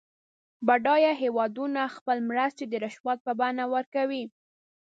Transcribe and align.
بډایه 0.67 1.13
هېوادونه 1.21 1.81
خپلې 1.95 2.21
مرستې 2.29 2.63
د 2.67 2.73
رشوت 2.83 3.17
په 3.25 3.31
بڼه 3.39 3.65
ورکوي. 3.75 4.23